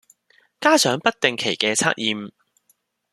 [0.59, 2.31] 加上不定期嘅測驗